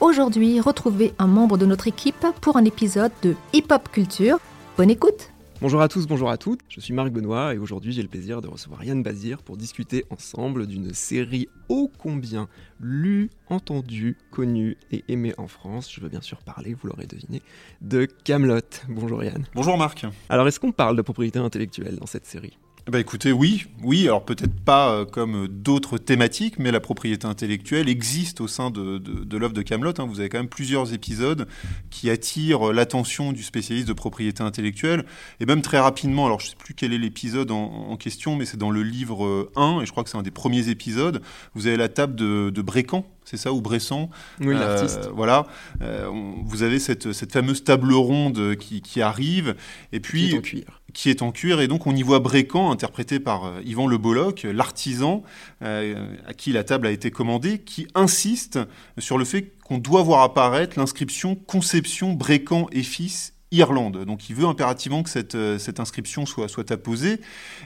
[0.00, 4.38] Aujourd'hui, retrouvez un membre de notre équipe pour un épisode de Hip Hop Culture.
[4.76, 5.30] Bonne écoute
[5.60, 8.42] Bonjour à tous, bonjour à toutes, je suis Marc Benoît et aujourd'hui j'ai le plaisir
[8.42, 12.48] de recevoir Yann Bazir pour discuter ensemble d'une série ô combien
[12.80, 15.90] lue, entendue, connue et aimée en France.
[15.90, 17.40] Je veux bien sûr parler, vous l'aurez deviné,
[17.80, 18.60] de Camelot.
[18.88, 19.46] Bonjour Yann.
[19.54, 20.04] Bonjour Marc.
[20.28, 22.58] Alors est-ce qu'on parle de propriété intellectuelle dans cette série?
[22.90, 27.88] Bah écoutez, oui, oui, alors peut-être pas euh, comme d'autres thématiques, mais la propriété intellectuelle
[27.88, 29.94] existe au sein de, de, de l'œuvre de Camelot.
[29.98, 30.06] Hein.
[30.06, 31.48] Vous avez quand même plusieurs épisodes
[31.88, 35.06] qui attirent l'attention du spécialiste de propriété intellectuelle,
[35.40, 36.26] et même très rapidement.
[36.26, 39.50] Alors je sais plus quel est l'épisode en, en, question, mais c'est dans le livre
[39.56, 41.22] 1, et je crois que c'est un des premiers épisodes.
[41.54, 44.10] Vous avez la table de, de Brécan, c'est ça, ou Bresson?
[44.40, 45.06] Oui, l'artiste.
[45.06, 45.46] Euh, voilà.
[45.80, 46.10] Euh,
[46.44, 49.56] vous avez cette, cette, fameuse table ronde qui, qui, arrive,
[49.92, 50.82] et puis qui est en cuir.
[50.94, 53.98] Qui est en cuir, et donc on y voit Brécan, interprété par euh, Yvan Le
[53.98, 55.22] Bolloc, l'artisan
[55.62, 58.58] euh, à qui la table a été commandée, qui insiste
[58.98, 64.04] sur le fait qu'on doit voir apparaître l'inscription Conception Brécan et fils Irlande.
[64.04, 67.20] Donc il veut impérativement que cette, euh, inscription soit, apposée.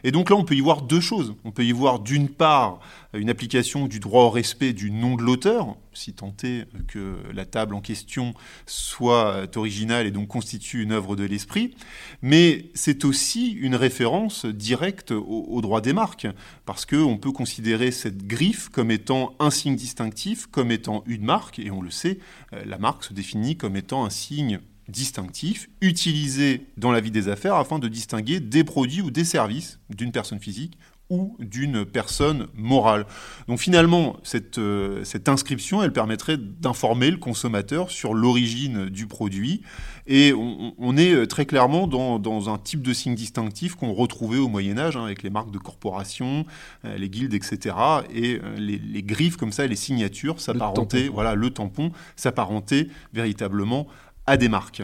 [0.04, 1.34] Et donc là, on peut y voir deux choses.
[1.44, 2.80] On peut y voir d'une part
[3.14, 7.46] une application du droit au respect du nom de l'auteur, si tant est que la
[7.46, 8.34] table en question
[8.66, 11.74] soit originale et donc constitue une œuvre de l'esprit,
[12.20, 16.26] mais c'est aussi une référence directe au, au droit des marques,
[16.66, 21.58] parce qu'on peut considérer cette griffe comme étant un signe distinctif, comme étant une marque,
[21.58, 22.18] et on le sait,
[22.52, 27.54] la marque se définit comme étant un signe distinctif, utilisé dans la vie des affaires
[27.54, 30.78] afin de distinguer des produits ou des services d'une personne physique
[31.10, 33.06] ou d'une personne morale.
[33.46, 39.62] Donc finalement, cette, euh, cette inscription, elle permettrait d'informer le consommateur sur l'origine du produit.
[40.06, 44.38] Et on, on, est très clairement dans, dans, un type de signe distinctif qu'on retrouvait
[44.38, 46.44] au Moyen Âge, hein, avec les marques de corporation,
[46.84, 47.74] euh, les guildes, etc.
[48.14, 53.86] Et euh, les, les, griffes comme ça, les signatures s'apparentaient, voilà, le tampon s'apparentait véritablement
[54.28, 54.82] à des marques.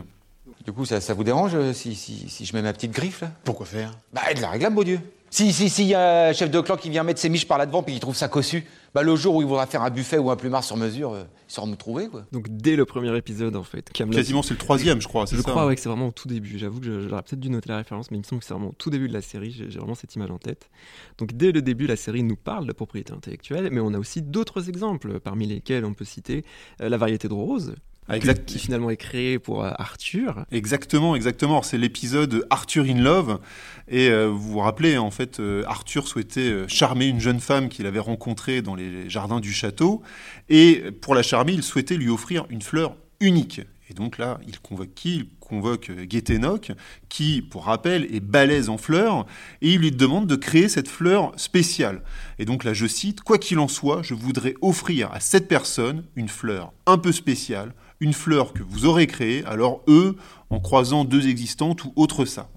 [0.64, 3.30] Du coup, ça, ça vous dérange si, si, si, je mets ma petite griffe là?
[3.44, 3.92] Pourquoi faire?
[4.12, 4.98] Bah, de la réglame, beau Dieu.
[5.28, 7.58] Si, si, si, y a un chef de clan qui vient mettre ses miches par
[7.58, 9.90] là devant puis qui trouve ça cossu, bah le jour où il voudra faire un
[9.90, 12.24] buffet ou un plumard sur mesure, euh, il saura nous trouver quoi.
[12.30, 13.90] Donc dès le premier épisode en fait.
[13.92, 15.24] Camelot, Quasiment c'est le troisième, je crois.
[15.28, 16.56] Je ça, crois hein ouais, que c'est vraiment au tout début.
[16.56, 18.68] J'avoue que j'aurais peut-être dû noter la référence, mais il me semble que c'est vraiment
[18.68, 19.50] au tout début de la série.
[19.50, 20.70] J'ai vraiment cette image en tête.
[21.18, 24.22] Donc dès le début, la série nous parle de propriété intellectuelle, mais on a aussi
[24.22, 26.44] d'autres exemples, parmi lesquels on peut citer
[26.80, 27.74] euh, la variété de roses,
[28.10, 28.44] Exact.
[28.44, 30.44] qui finalement est créé pour euh, Arthur.
[30.50, 31.62] Exactement, exactement.
[31.62, 33.40] C'est l'épisode Arthur in Love.
[33.88, 37.86] Et euh, vous vous rappelez, en fait, euh, Arthur souhaitait charmer une jeune femme qu'il
[37.86, 40.02] avait rencontrée dans les jardins du château.
[40.48, 43.62] Et pour la charmer, il souhaitait lui offrir une fleur unique.
[43.90, 45.16] Et donc là, il convoque qui?
[45.16, 46.72] Il convoque Guéthénoc,
[47.10, 49.26] qui, pour rappel, est balèze en fleurs,
[49.60, 52.02] et il lui demande de créer cette fleur spéciale.
[52.38, 56.04] Et donc là, je cite, Quoi qu'il en soit, je voudrais offrir à cette personne
[56.16, 60.16] une fleur un peu spéciale, une fleur que vous aurez créée, alors eux,
[60.50, 62.50] en croisant deux existantes ou autre ça.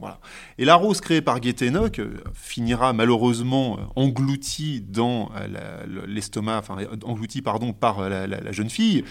[0.57, 6.77] Et la rose créée par Guéthénoc euh, finira malheureusement euh, engloutie dans euh, l'estomac, enfin
[7.03, 9.03] engloutie pardon par la, jeune fille.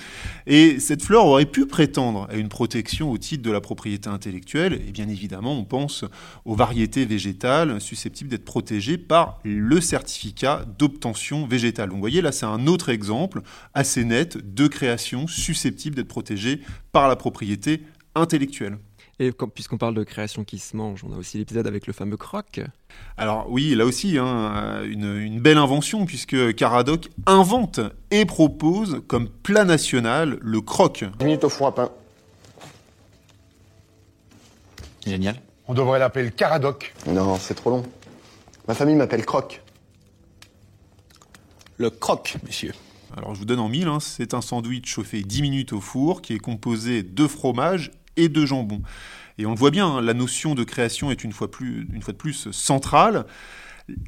[0.46, 4.74] Et cette fleur aurait pu prétendre à une protection au titre de la propriété intellectuelle.
[4.74, 6.04] Et bien évidemment, on pense
[6.44, 11.88] aux variétés végétales susceptibles d'être protégées par le certificat d'obtention végétale.
[11.88, 13.42] Donc vous voyez là, c'est un autre exemple
[13.74, 16.60] assez net de création susceptible d'être protégée
[16.92, 17.82] par la propriété
[18.16, 18.78] intellectuelle.
[19.18, 22.18] Et puisqu'on parle de création qui se mange, on a aussi l'épisode avec le fameux
[22.18, 22.60] croc.
[23.16, 29.28] Alors oui, là aussi, hein, une, une, belle invention, puisque Caradoc invente et propose comme
[29.28, 31.04] plat national le croc.
[31.18, 31.90] 10 minutes au four à pain.
[35.06, 35.40] Génial.
[35.66, 36.94] On devrait l'appeler le Caradoc.
[37.06, 37.84] Non, c'est trop long.
[38.68, 39.62] Ma famille m'appelle Croc.
[41.78, 42.72] Le croc, monsieur.
[43.16, 46.20] Alors je vous donne en mille, hein, c'est un sandwich chauffé 10 minutes au four
[46.20, 48.82] qui est composé de fromage et de jambon.
[49.38, 52.02] Et on le voit bien, hein, la notion de création est une fois, plus, une
[52.02, 53.26] fois de plus centrale.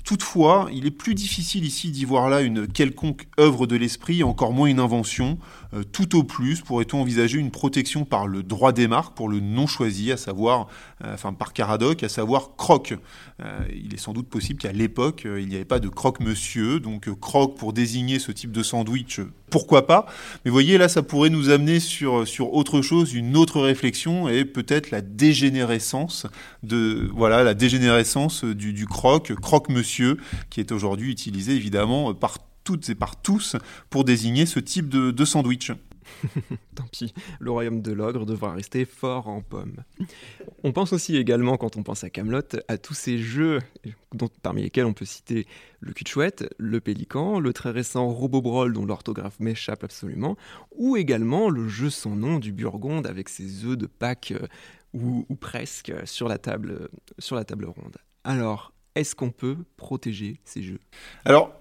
[0.04, 4.52] Toutefois, il est plus difficile ici d'y voir là une quelconque œuvre de l'esprit, encore
[4.52, 5.38] moins une invention.
[5.74, 9.40] Euh, tout au plus, pourrait-on envisager une protection par le droit des marques pour le
[9.40, 10.68] non choisi, à savoir,
[11.04, 12.94] euh, enfin par Caradoc, à savoir croque.
[13.42, 17.10] Euh, il est sans doute possible qu'à l'époque, il n'y avait pas de croque-monsieur, donc
[17.20, 19.20] croque pour désigner ce type de sandwich
[19.50, 20.04] pourquoi pas
[20.44, 24.44] Mais voyez, là, ça pourrait nous amener sur, sur autre chose, une autre réflexion, et
[24.44, 26.26] peut-être la dégénérescence
[26.62, 30.18] de, voilà, la dégénérescence du, du croque, croque-monsieur,
[30.50, 32.38] qui est aujourd'hui utilisé évidemment par
[32.68, 33.56] toutes et par tous
[33.88, 35.72] pour désigner ce type de, de sandwich.
[36.74, 39.76] Tant pis, le royaume de l'ogre devra rester fort en pomme.
[40.64, 43.60] On pense aussi également, quand on pense à Camelot, à tous ces jeux,
[44.12, 45.46] dont, parmi lesquels on peut citer
[45.80, 50.36] le cul de chouette, le pélican, le très récent Robobrol dont l'orthographe m'échappe absolument,
[50.76, 54.46] ou également le jeu sans nom du Burgonde avec ses œufs de Pâques euh,
[54.92, 57.96] ou, ou, presque sur la table, sur la table ronde.
[58.24, 60.80] Alors, est-ce qu'on peut protéger ces jeux?
[61.24, 61.54] Alors,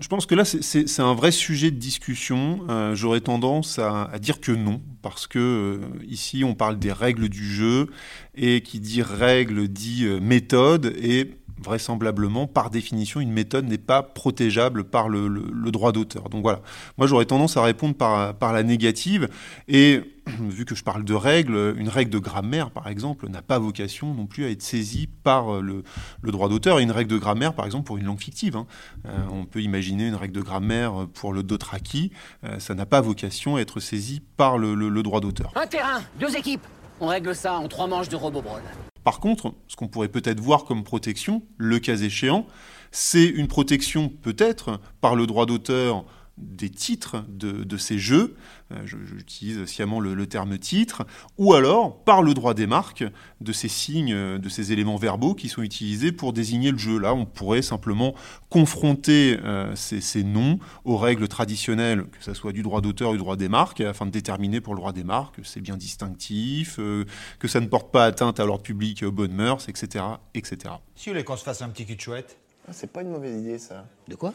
[0.00, 2.60] je pense que là, c'est un vrai sujet de discussion.
[2.68, 7.28] Euh, J'aurais tendance à, dire que non, parce que euh, ici, on parle des règles
[7.28, 7.86] du jeu,
[8.34, 14.02] et qui dit règle dit euh, méthode, et vraisemblablement, par définition, une méthode n'est pas
[14.02, 15.28] protégeable par le,
[15.70, 16.28] droit d'auteur.
[16.28, 16.60] Donc voilà,
[16.98, 19.28] moi j'aurais tendance à répondre par, la négative,
[19.68, 20.00] et
[20.38, 24.14] vu que je parle de règles, une règle de grammaire, par exemple, n'a pas vocation
[24.14, 25.82] non plus à être saisie par le,
[26.20, 26.78] le droit d'auteur.
[26.78, 28.56] Et une règle de grammaire, par exemple, pour une langue fictive.
[28.56, 28.66] Hein.
[29.06, 32.12] Euh, on peut imaginer une règle de grammaire pour le Dothraki.
[32.44, 35.52] Euh, ça n'a pas vocation à être saisi par le droit d'auteur.
[35.56, 36.66] Un terrain, deux équipes.
[37.00, 38.62] On règle ça en trois manches de robobrol.
[39.04, 42.46] Par contre, ce qu'on pourrait peut-être voir comme protection, le cas échéant,
[42.90, 46.04] c'est une protection peut-être par le droit d'auteur
[46.38, 48.36] des titres de, de ces jeux,
[48.72, 51.04] euh, j'utilise sciemment le, le, terme titre,
[51.38, 53.04] ou alors par le droit des marques
[53.40, 56.98] de ces signes, de ces éléments verbaux qui sont utilisés pour désigner le jeu.
[56.98, 58.14] Là, on pourrait simplement
[58.48, 63.12] confronter euh, ces, ces, noms aux règles traditionnelles, que ce soit du droit d'auteur ou
[63.12, 65.76] du droit des marques, afin de déterminer pour le droit des marques que c'est bien
[65.76, 67.04] distinctif, euh,
[67.38, 70.04] que ça ne porte pas atteinte à l'ordre public et aux bonnes mœurs, etc.
[70.34, 70.74] etc.
[70.94, 72.38] Si vous voulez qu'on se fasse un petit cul de chouette
[72.68, 73.86] ah, C'est pas une mauvaise idée, ça.
[74.08, 74.34] De quoi?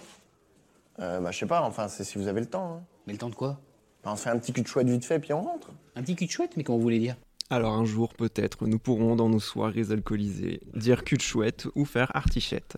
[0.99, 2.77] Euh, bah, je sais pas, enfin, c'est si vous avez le temps.
[2.77, 2.83] Hein.
[3.05, 3.59] Mais le temps de quoi?
[4.03, 5.71] Bah, On se fait un petit cul de chouette vite fait, puis on rentre.
[5.95, 7.15] Un petit cul de chouette Mais comment vous voulez dire?
[7.49, 11.85] Alors un jour peut-être nous pourrons dans nos soirées alcoolisées dire cul de chouette ou
[11.85, 12.75] faire artichette.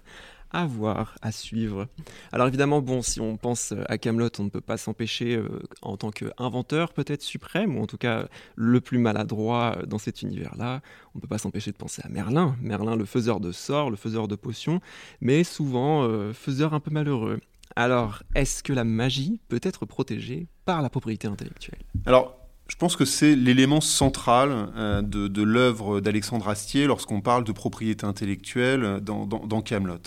[0.51, 1.87] À voir, à suivre.
[2.31, 5.95] Alors évidemment, bon, si on pense à Camelot, on ne peut pas s'empêcher, euh, en
[5.95, 10.81] tant qu'inventeur peut-être suprême, ou en tout cas le plus maladroit dans cet univers-là,
[11.13, 12.55] on ne peut pas s'empêcher de penser à Merlin.
[12.61, 14.81] Merlin, le faiseur de sorts, le faiseur de potions,
[15.21, 17.39] mais souvent euh, faiseur un peu malheureux.
[17.75, 21.79] Alors, est-ce que la magie peut être protégée par la propriété intellectuelle?
[22.05, 22.39] Alors,
[22.69, 28.05] je pense que c'est l'élément central euh, de, l'œuvre d'Alexandre Astier lorsqu'on parle de propriété
[28.05, 29.97] intellectuelle dans, dans, Camelot.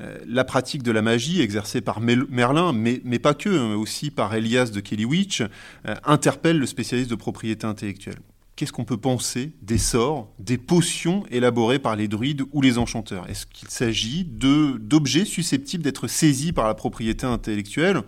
[0.00, 4.34] Euh, la pratique de la magie exercée par Merlin, mais, pas que, hein, aussi par
[4.34, 5.42] Elias de Kellywich,
[5.86, 8.18] euh, interpelle le spécialiste de propriété intellectuelle
[8.60, 13.26] qu'est-ce qu'on peut penser des sorts, des potions élaborées par les druides ou les enchanteurs?
[13.30, 18.02] Est-ce qu'il s'agit d'objets susceptibles d'être saisis par la propriété intellectuelle?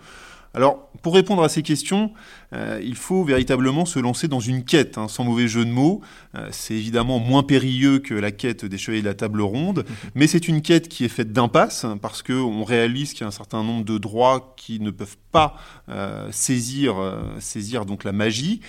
[0.52, 2.12] Alors, pour répondre à ces questions,
[2.52, 6.00] euh, il faut véritablement se lancer dans une quête, hein, sans mauvais jeu de mots.
[6.34, 9.84] Euh, c'est évidemment moins périlleux que la quête des chevaliers de la table ronde,
[10.14, 13.28] mais c'est une quête qui est faite d'impasse, hein, parce qu'on réalise qu'il y a
[13.28, 15.56] un certain nombre de droits qui ne peuvent pas
[15.88, 16.96] euh, saisir,
[17.38, 18.60] saisir donc la magie,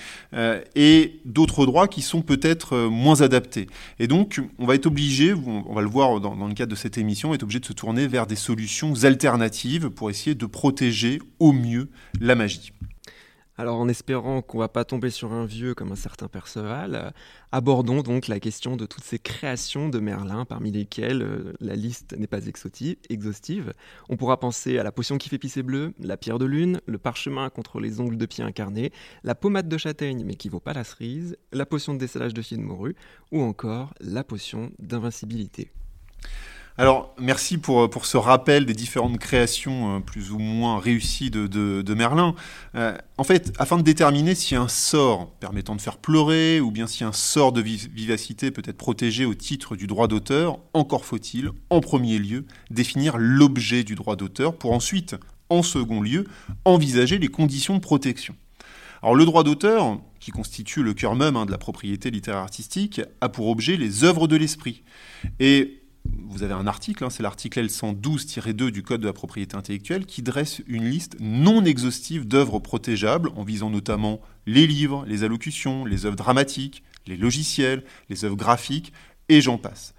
[0.76, 3.68] et d'autres droits qui sont peut-être moins adaptés.
[4.00, 6.78] Et donc, on va être obligé, on va le voir dans, dans le cadre de
[6.78, 10.36] cette émission, on va être obligé de se tourner vers des solutions alternatives pour essayer
[10.36, 11.90] de protéger au mieux
[12.20, 12.72] la magie.
[13.56, 17.12] Alors en espérant qu'on va pas tomber sur un vieux comme un certain Perceval, euh,
[17.52, 22.18] abordons donc la question de toutes ces créations de Merlin, parmi lesquelles euh, la liste
[22.18, 23.74] n'est pas exhaustive.
[24.10, 26.98] On pourra penser à la potion qui fait pisser bleu, la pierre de lune, le
[26.98, 28.92] parchemin contre les ongles de pied incarnés,
[29.24, 32.42] la pommade de châtaigne mais qui vaut pas la cerise, la potion de dessalage de
[32.42, 32.96] fil de morue,
[33.32, 35.70] ou encore la potion d'invincibilité.
[36.75, 41.94] Alors, merci pour, pour ce rappel des différentes créations euh, plus ou moins réussies de
[41.94, 42.34] Merlin.
[42.74, 46.88] Euh, en fait, afin de déterminer si un sort permettant de faire pleurer ou bien
[46.88, 51.51] si un sort de vivacité peut être protégé au titre du droit d'auteur, encore faut-il,
[51.70, 55.15] en premier lieu, définir l'objet du droit d'auteur pour ensuite,
[55.50, 56.25] en second lieu,
[56.65, 58.36] envisager les conditions de protection.
[59.03, 63.01] Alors, le droit d'auteur, qui constitue le cœur même hein, de la propriété littéraire artistique,
[63.22, 64.82] a pour objet les œuvres de l'esprit.
[65.39, 70.05] Et vous avez un article, hein, c'est l'article L112-2 du Code de la propriété intellectuelle,
[70.05, 75.86] qui dresse une liste non exhaustive d'œuvres protégeables, en visant notamment les livres, les allocutions,
[75.86, 78.93] les œuvres dramatiques, les logiciels, les œuvres graphiques,
[79.29, 79.93] et j'en passe.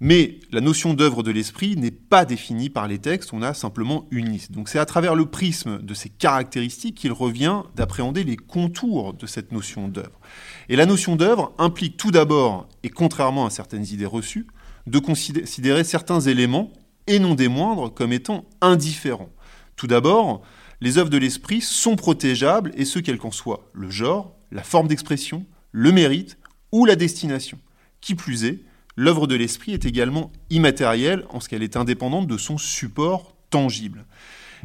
[0.00, 4.06] Mais la notion d'œuvre de l'esprit n'est pas définie par les textes, on a simplement
[4.10, 4.52] une liste.
[4.52, 9.26] Donc c'est à travers le prisme de ces caractéristiques qu'il revient d'appréhender les contours de
[9.26, 10.20] cette notion d'œuvre.
[10.68, 14.46] Et la notion d'œuvre implique tout d'abord, et contrairement à certaines idées reçues,
[14.86, 16.72] de considérer certains éléments,
[17.06, 19.32] et non des moindres, comme étant indifférents.
[19.76, 20.42] Tout d'abord,
[20.80, 24.88] les œuvres de l'esprit sont protégeables, et ce quel qu'en soit le genre, la forme
[24.88, 26.38] d'expression, le mérite
[26.72, 27.58] ou la destination.
[28.00, 28.60] Qui plus est,
[28.96, 34.06] l'œuvre de l'esprit est également immatérielle en ce qu'elle est indépendante de son support tangible.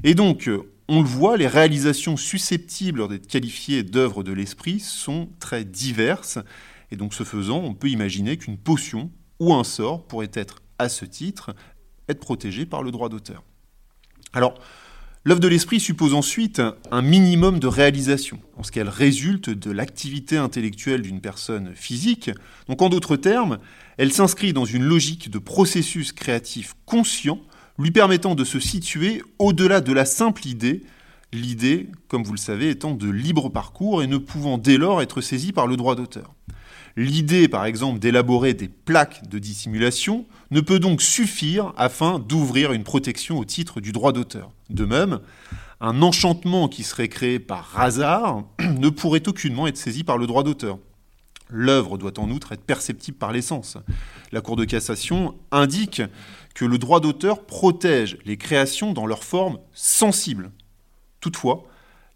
[0.04, 5.30] Et donc, euh, on le voit, les réalisations susceptibles d'être qualifiées d'œuvres de l'esprit sont
[5.40, 6.40] très diverses.
[6.92, 10.89] Et donc, ce faisant, on peut imaginer qu'une potion ou un sort pourrait être, à
[10.89, 11.55] ce titre,
[12.08, 13.43] être protégé par le droit d'auteur.
[14.34, 14.60] Alors,
[15.25, 20.38] l'œuvre de l'esprit suppose ensuite un minimum de réalisation, en ce qu'elle résulte de l'activité
[20.38, 22.31] intellectuelle d'une personne physique.
[22.67, 23.60] Donc, en d'autres termes,
[23.98, 27.39] elle s'inscrit dans une logique de processus créatif conscient
[27.79, 30.84] lui permettant de se situer au-delà de la simple idée,
[31.31, 35.22] l'idée, comme vous le savez, étant de libre parcours et ne pouvant dès lors être
[35.22, 36.36] saisie par le droit d'auteur.
[37.00, 42.84] L'idée, par exemple, d'élaborer des plaques de dissimulation ne peut donc suffire afin d'ouvrir une
[42.84, 44.51] protection au titre du droit d'auteur.
[44.70, 45.22] De même,
[45.79, 50.44] un enchantement qui serait créé par hasard ne pourrait aucunement être saisi par le droit
[50.44, 50.77] d'auteur.
[51.50, 53.77] L'œuvre doit en outre être perceptible par l'essence.
[54.34, 56.01] La Cour de cassation indique
[56.53, 60.51] que le droit d'auteur protège les créations dans leur forme sensible.
[61.22, 61.63] Toutefois,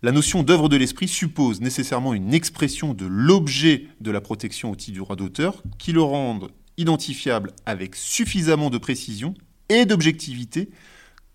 [0.04, 4.76] la notion d'œuvre de l'esprit suppose nécessairement une expression de l'objet de la protection au
[4.76, 9.34] titre du droit d'auteur qui le rende identifiable avec suffisamment de précision
[9.70, 10.70] et d'objectivité,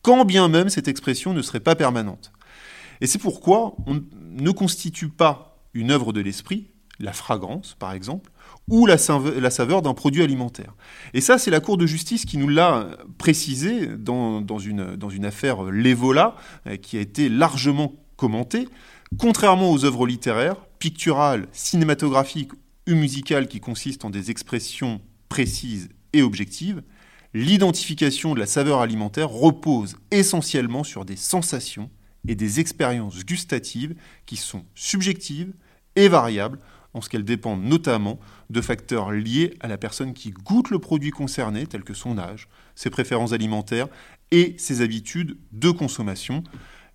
[0.02, 2.30] quand bien même cette expression ne serait pas permanente.
[3.00, 6.70] Et c'est pourquoi on ne constitue pas une œuvre de l'esprit
[7.00, 8.30] la fragrance par exemple,
[8.68, 10.74] ou la, saveur d'un produit alimentaire.
[11.14, 16.36] Et ça, c'est la Cour de justice qui nous l'a précisé dans, une, affaire L'Evola,
[16.66, 18.68] euh, qui a été largement commentée.
[19.16, 22.52] Contrairement aux œuvres littéraires, picturales, cinématographiques
[22.86, 26.82] ou musicales qui consistent en des expressions précises et objectives,
[27.32, 31.88] l'identification de la saveur alimentaire repose essentiellement sur des sensations
[32.26, 33.94] et des expériences gustatives
[34.26, 35.54] qui sont subjectives
[35.96, 36.58] et variables
[36.94, 38.18] en ce qu'elles dépendent notamment
[38.50, 42.48] de facteurs liés à la personne qui goûte le produit concerné, tels que son âge,
[42.74, 43.88] ses préférences alimentaires
[44.30, 46.42] et ses habitudes de consommation.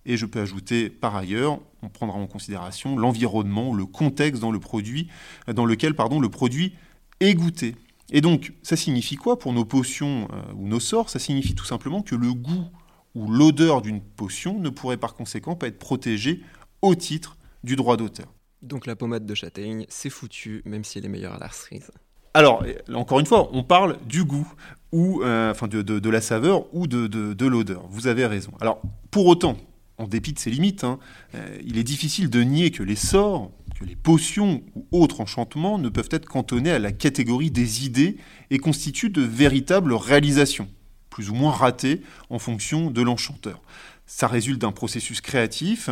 [0.06, 4.60] Et je peux ajouter par ailleurs, on prendra en considération l'environnement, le contexte dans, le
[4.60, 5.08] produit,
[5.48, 6.74] dans lequel pardon, le produit
[7.20, 7.76] est goûté.
[8.10, 11.08] Et donc, ça signifie quoi pour nos potions euh, ou nos sorts?
[11.08, 12.66] Ça signifie tout simplement que le goût
[13.14, 16.42] ou l'odeur d'une potion ne pourrait par conséquent pas être protégé
[16.82, 18.26] au titre du droit d'auteur.
[18.62, 21.90] Donc la pommade de châtaigne, c'est foutu, même si elle est meilleure à la cerise.
[22.34, 24.52] Alors, encore une fois, on parle du goût,
[24.90, 27.84] ou euh, enfin de, la saveur ou de, l'odeur.
[27.88, 28.52] Vous avez raison.
[28.60, 29.56] Alors, pour autant,
[29.98, 30.98] en dépit de ses limites, hein,
[31.34, 35.78] euh, il est difficile de nier que les sorts, que les potions ou autres enchantements
[35.78, 38.16] ne peuvent être cantonnés à la catégorie des idées
[38.50, 40.68] et constituent de véritables réalisations,
[41.10, 43.62] plus ou moins ratées en fonction de l'enchanteur.
[44.06, 45.88] Ça résulte d'un processus créatif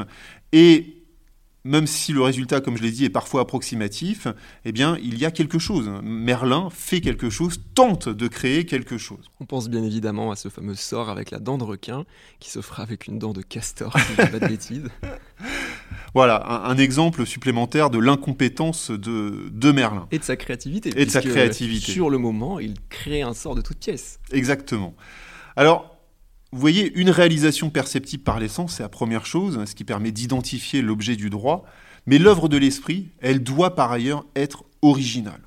[0.53, 1.02] et
[1.65, 4.27] même si le résultat, comme je l'ai dit, est parfois approximatif,
[4.65, 5.91] eh bien, il y a quelque chose.
[6.03, 9.31] Merlin fait quelque chose, tente de créer quelque chose.
[9.41, 12.05] On pense bien évidemment à ce fameux sort avec la dent de requin,
[12.41, 14.89] qui se fera avec une dent de castor, si je pas de bêtises.
[16.15, 20.07] Voilà, un, exemple supplémentaire de l'incompétence de, de, Merlin.
[20.11, 20.91] Et de sa créativité.
[20.95, 21.91] Et de sa créativité.
[21.91, 24.19] Sur le moment, il crée un sort de toute pièce.
[24.31, 24.95] Exactement.
[25.57, 25.92] Alors,
[26.53, 30.83] vous voyez, une réalisation perceptible par l'essence, c'est la première chose, ce qui permet d'identifier
[30.83, 31.65] l'objet du droit,
[32.05, 35.41] mais l'œuvre de l'esprit, elle doit par ailleurs être originale.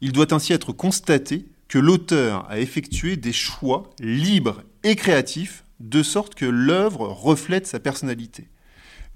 [0.00, 6.02] Il doit ainsi être constaté que l'auteur a effectué des choix libres et créatifs, de
[6.02, 8.48] sorte que l'œuvre reflète sa personnalité.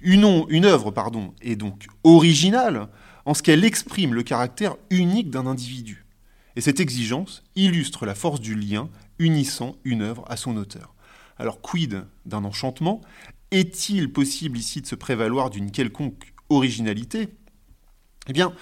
[0.01, 2.89] Une, une œuvre pardon, est donc originale
[3.25, 6.05] en ce qu'elle exprime le caractère unique d'un individu.
[6.55, 10.96] Et cette exigence illustre la force du lien unissant une œuvre à son auteur.
[11.39, 13.01] Alors quid d'un enchantement?
[13.51, 17.29] Est-il possible ici de se prévaloir d'une quelconque originalité?
[18.29, 18.53] Eh bien,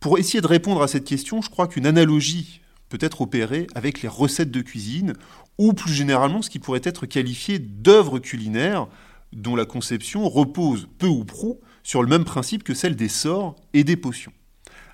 [0.00, 4.02] pour essayer de répondre à cette question, je crois qu'une analogie peut être opérée avec
[4.02, 5.14] les recettes de cuisine,
[5.58, 8.86] ou plus généralement ce qui pourrait être qualifié d'œuvre culinaire,
[9.32, 13.56] dont la conception repose peu ou prou sur le même principe que celle des sorts
[13.74, 14.32] et des potions.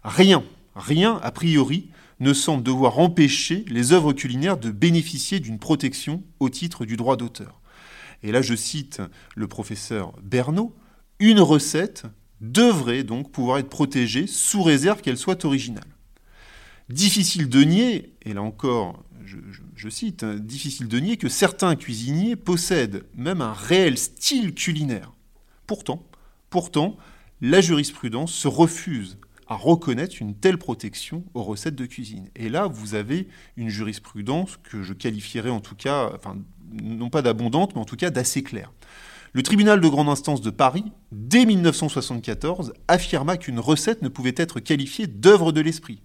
[0.03, 0.43] Rien,
[0.75, 1.89] rien a priori
[2.21, 7.17] ne semble devoir empêcher les œuvres culinaires de bénéficier d'une protection au titre du droit
[7.17, 7.61] d'auteur.
[8.23, 9.03] Et là, je cite
[9.37, 10.75] le professeur Bernot,
[11.19, 12.05] une recette
[12.41, 15.85] devrait donc pouvoir être protégée sous réserve qu'elle soit originale.
[16.89, 19.03] Difficile de nier, et là encore,
[19.77, 25.13] je, cite, hein, difficile de nier que certains cuisiniers possèdent même un réel style culinaire.
[25.67, 26.07] Pourtant,
[26.51, 26.97] pourtant,
[27.41, 32.29] la jurisprudence se refuse à reconnaître une telle protection aux recettes de cuisine.
[32.37, 36.37] Et là, vous avez une jurisprudence que je qualifierais en tout cas, enfin,
[36.73, 38.73] non pas d'abondante, mais en tout cas d'assez claire.
[39.33, 44.61] Le tribunal de grande instance de Paris, dès 1974, affirma qu'une recette ne pouvait être
[44.61, 46.03] qualifiée d'œuvre de l'esprit.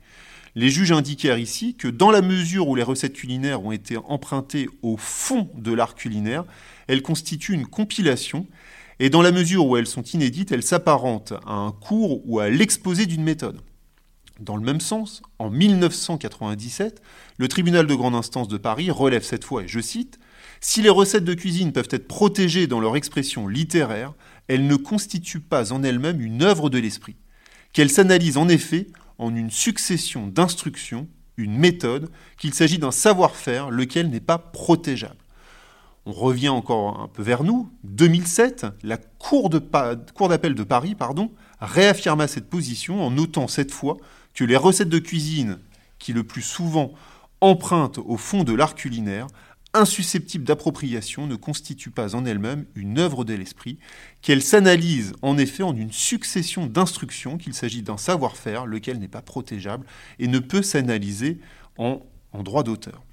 [0.56, 4.68] Les juges indiquèrent ici que dans la mesure où les recettes culinaires ont été empruntées
[4.82, 6.44] au fond de l'art culinaire,
[6.88, 8.48] elles constituent une compilation,
[9.00, 12.50] et dans la mesure où elles sont inédites, elles s'apparentent à un cours ou à
[12.50, 13.62] l'exposé d'une méthode.
[14.40, 17.02] Dans le même sens, en 1997,
[17.38, 20.20] le tribunal de grande instance de Paris relève cette fois, et je cite,
[20.62, 24.14] Si les recettes de cuisine peuvent être protégées dans leur expression littéraire,
[24.48, 27.18] elles ne constituent pas en elles-mêmes une œuvre de l'esprit,
[27.74, 28.88] qu'elles s'analysent en effet
[29.18, 35.19] en une succession d'instructions, une méthode, qu'il s'agit d'un savoir-faire lequel n'est pas protégeable.
[36.06, 37.70] On revient encore un peu vers nous.
[37.84, 43.98] 2007, la Cour d'appel de, Paris pardon, réaffirma cette position en notant cette fois
[44.34, 45.60] que les recettes de cuisine,
[46.00, 46.94] qui le plus souvent
[47.42, 49.28] empruntent au fond de l'art culinaire,
[49.74, 53.78] insusceptibles d'appropriation, ne constituent pas en elles-mêmes une œuvre de l'esprit,
[54.22, 59.22] qu'elles s'analysent en effet en une succession d'instructions, qu'il s'agit d'un savoir-faire, lequel n'est pas
[59.22, 59.86] protégeable
[60.18, 61.40] et ne peut s'analyser
[61.78, 62.02] en,
[62.32, 63.04] en droit d'auteur.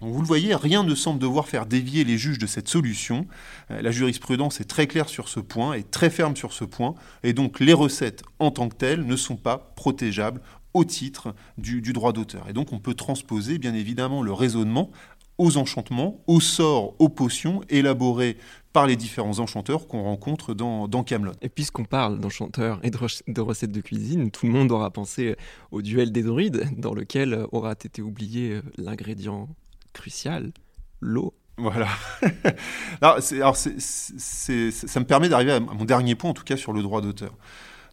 [0.00, 3.26] Vous le voyez, rien ne semble devoir faire dévier les juges de cette solution.
[3.70, 6.94] Euh, la jurisprudence est très claire sur ce point, est très ferme sur ce point,
[7.22, 10.40] et donc les recettes en tant que telles ne sont pas protégeables
[10.74, 12.48] au titre du, droit d'auteur.
[12.48, 14.90] Et donc on peut transposer bien évidemment le raisonnement
[15.38, 18.36] aux enchantements, aux sorts, aux potions élaborés
[18.72, 21.32] par les différents enchanteurs qu'on rencontre dans, dans Camelot.
[21.42, 25.36] Et puisqu'on parle d'enchanteurs et de, de, recettes de cuisine, tout le monde aura pensé
[25.70, 29.48] au duel des druides, dans lequel aura été oublié l'ingrédient
[29.92, 30.52] crucial,
[31.00, 31.34] l'eau.
[31.58, 31.88] Voilà.
[33.00, 33.20] alors,
[33.56, 33.70] ça
[35.00, 37.34] me permet d'arriver à mon dernier point, en tout cas sur le droit d'auteur.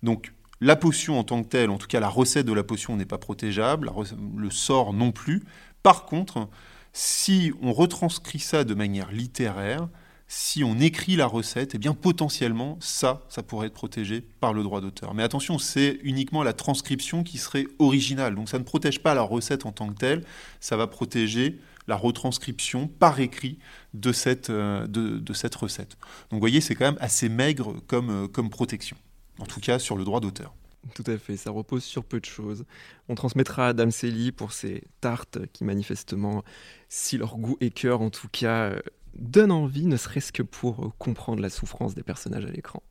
[0.01, 2.96] Donc, la potion en tant que telle, en tout cas la recette de la potion
[2.98, 3.91] n'est pas protégeable,
[4.36, 5.44] le sort non plus.
[5.84, 6.50] Par contre,
[6.91, 9.88] si on retranscrit ça de manière littéraire,
[10.27, 14.62] si on écrit la recette, eh bien potentiellement ça, ça pourrait être protégé par le
[14.63, 15.13] droit d'auteur.
[15.13, 18.36] Mais attention, c'est uniquement la transcription qui serait originale.
[18.36, 20.24] Donc ça ne protège pas la recette en tant que telle,
[20.60, 23.58] ça va protéger la retranscription par écrit
[23.95, 25.97] de cette, euh, de, cette recette.
[26.30, 28.95] Donc vous voyez, c'est quand même assez maigre comme, euh, comme protection,
[29.39, 30.54] en tout cas sur le droit d'auteur.
[30.93, 32.63] Tout à fait, ça repose sur peu de choses.
[33.10, 36.43] On transmettra à Dame Célie pour ces tartes qui manifestement,
[36.88, 38.80] si leur goût et cœur en tout cas, euh,
[39.15, 42.84] donnent envie, ne serait-ce que pour comprendre la souffrance des personnages à l'écran.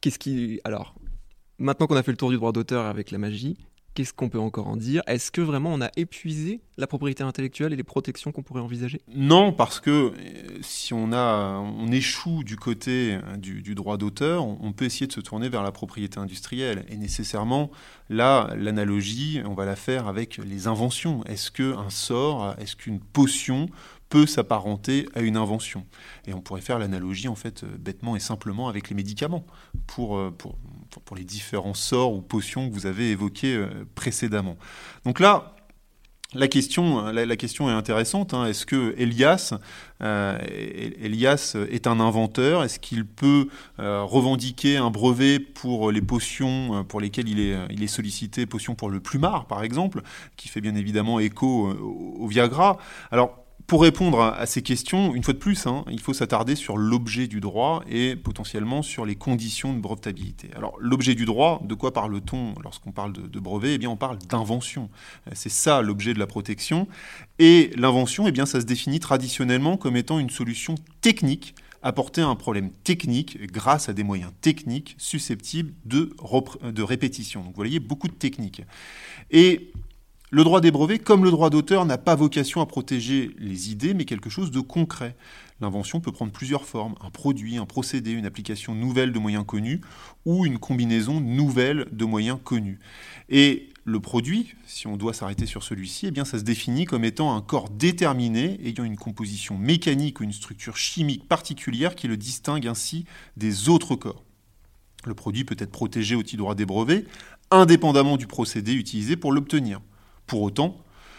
[0.00, 0.58] Qu'est-ce qui...
[0.64, 0.94] Alors,
[1.58, 3.58] maintenant qu'on a fait le tour du droit d'auteur avec la magie,
[4.00, 5.02] Qu'est-ce qu'on peut encore en dire?
[5.06, 9.02] Est-ce que vraiment on a épuisé la propriété intellectuelle et les protections qu'on pourrait envisager?
[9.14, 10.12] Non, parce que euh,
[10.62, 15.06] si on, a, on échoue du côté euh, du, du droit d'auteur, on peut essayer
[15.06, 16.86] de se tourner vers la propriété industrielle.
[16.88, 17.70] Et nécessairement,
[18.08, 21.22] là, l'analogie, on va la faire avec les inventions.
[21.24, 23.68] Est-ce qu'un sort, est-ce qu'une potion
[24.10, 25.86] peut s'apparenter à une invention.
[26.26, 29.46] Et on pourrait faire l'analogie, en fait, euh, bêtement et simplement avec les médicaments,
[29.86, 30.58] pour, pour,
[31.04, 34.56] pour les différents sorts ou potions que vous avez évoqués euh, précédemment.
[35.04, 35.56] Donc là,
[36.32, 38.34] la question, la, question est intéressante.
[38.34, 38.46] Hein.
[38.46, 39.54] Est-ce que Elias,
[40.00, 40.38] euh,
[41.00, 42.62] Elias est un inventeur?
[42.62, 43.48] Est-ce qu'il peut
[43.80, 48.46] euh, revendiquer un brevet pour les potions euh, pour lesquelles il est, il est sollicité,
[48.46, 50.02] potions pour le plumard par exemple,
[50.36, 52.78] qui fait bien évidemment écho au, au Viagra?
[53.10, 56.76] Alors pour répondre à, ces questions, une fois de plus, hein, il faut s'attarder sur
[56.76, 60.50] l'objet du droit et potentiellement sur les conditions de brevetabilité.
[60.56, 63.74] Alors, l'objet du droit, de quoi parle-t-on lorsqu'on parle de, brevet?
[63.74, 64.90] Eh bien, on parle d'invention.
[65.34, 66.88] C'est ça l'objet de la protection.
[67.38, 72.26] Et l'invention, eh bien, ça se définit traditionnellement comme étant une solution technique apporter à
[72.26, 76.12] un problème technique grâce à des moyens techniques susceptibles de,
[76.64, 77.42] de répétition.
[77.42, 78.62] Donc, vous voyez, beaucoup de techniques.
[79.30, 79.70] Et
[80.30, 83.94] le droit des brevets, comme le droit d'auteur, n'a pas vocation à protéger les idées,
[83.94, 85.16] mais quelque chose de concret.
[85.60, 89.80] L'invention peut prendre plusieurs formes, un produit, un procédé, une application nouvelle de moyens connus,
[90.24, 92.78] ou une combinaison nouvelle de moyens connus.
[93.28, 97.04] Et le produit, si on doit s'arrêter sur celui-ci, eh bien ça se définit comme
[97.04, 102.16] étant un corps déterminé, ayant une composition mécanique ou une structure chimique particulière qui le
[102.16, 103.04] distingue ainsi
[103.36, 104.22] des autres corps.
[105.04, 107.04] Le produit peut être protégé au titre droit des brevets,
[107.50, 109.80] indépendamment du procédé utilisé pour l'obtenir.
[110.30, 110.76] Pour autant,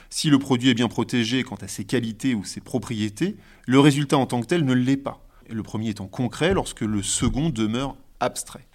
[0.10, 3.36] si le produit est bien protégé quant à ses qualités ou ses propriétés,
[3.67, 5.28] le résultat en tant que tel ne l'est pas.
[5.50, 8.65] Le premier étant concret lorsque le second demeure abstrait.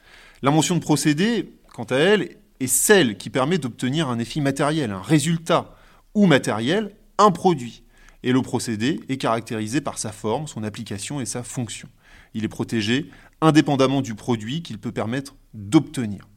[0.42, 5.00] L'invention de procédé, quant à elle, est celle qui permet d'obtenir un effet matériel, un
[5.00, 5.74] résultat
[6.12, 7.82] ou matériel, un produit.
[8.22, 11.88] Et le procédé est caractérisé par sa forme, son application et sa fonction.
[12.34, 16.28] Il est protégé indépendamment du produit qu'il peut permettre d'obtenir.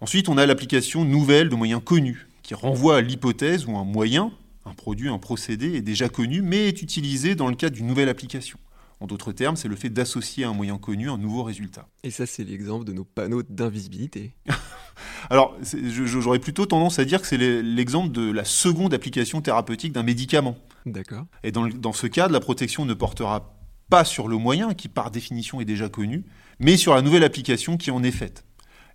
[0.00, 4.30] Ensuite, on a l'application nouvelle de moyens connus, qui renvoie à l'hypothèse où un moyen,
[4.64, 8.08] un produit, un procédé est déjà connu, mais est utilisé dans le cadre d'une nouvelle
[8.08, 8.58] application.
[9.00, 11.88] En d'autres termes, c'est le fait d'associer à un moyen connu un nouveau résultat.
[12.04, 14.34] Et ça, c'est l'exemple de nos panneaux d'invisibilité.
[15.30, 20.04] Alors, j'aurais plutôt tendance à dire que c'est l'exemple de la seconde application thérapeutique d'un
[20.04, 20.56] médicament.
[20.86, 21.24] D'accord.
[21.42, 23.58] Et dans, dans ce cas, la protection ne portera
[23.90, 26.24] pas sur le moyen, qui par définition est déjà connu,
[26.58, 28.44] mais sur la nouvelle application qui en est faite.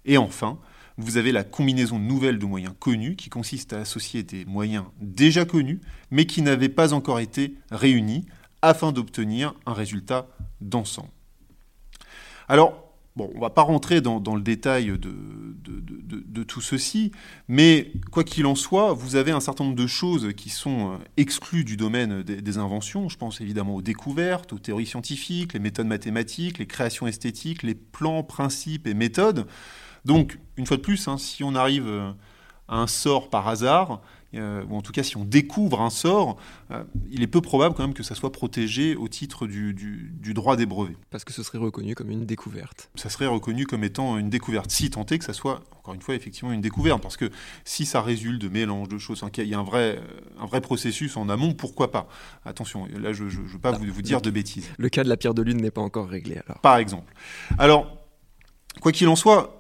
[0.06, 0.60] Et enfin,
[1.00, 5.46] vous avez la combinaison nouvelle de moyens connus qui consiste à associer des moyens déjà
[5.46, 5.80] connus,
[6.12, 8.26] mais qui n'avaient pas encore été réunis
[8.62, 10.28] afin d'obtenir un résultat
[10.60, 11.10] d'ensemble.
[12.50, 17.14] Alors, bon, on ne va pas rentrer dans, le détail de, tout ceci,
[17.48, 20.98] mais quoi qu'il en soit, vous avez un certain nombre de choses qui sont euh,
[21.16, 23.08] exclues du domaine des, des, inventions.
[23.08, 27.76] Je pense évidemment aux découvertes, aux théories scientifiques, les méthodes mathématiques, les créations esthétiques, les
[27.76, 29.46] plans, principes et méthodes.
[30.06, 32.12] Donc, une fois de plus, hein, si on arrive euh,
[32.68, 34.02] à un sort par hasard,
[34.36, 36.38] euh, ou en tout cas si on découvre un sort,
[36.70, 39.74] euh, il est peu probable quand même que ça soit protégé au titre du,
[40.34, 40.96] droit des brevets.
[41.10, 42.92] Parce que ce serait reconnu comme une découverte.
[42.96, 46.02] Ça serait reconnu comme étant une découverte, si tant est que ça soit, encore une
[46.02, 47.02] fois, effectivement une découverte.
[47.02, 47.32] Parce que
[47.66, 50.00] si ça résulte de mélange de choses, il y a un vrai,
[50.40, 52.08] un vrai processus en amont, pourquoi pas?
[52.46, 54.70] Attention, là je ne veux pas vous, vous, dire de bêtises.
[54.78, 56.60] Le cas de la pierre de lune n'est pas encore réglé alors.
[56.62, 57.12] Par exemple.
[57.58, 57.98] Alors,
[58.80, 59.59] quoi qu'il en soit,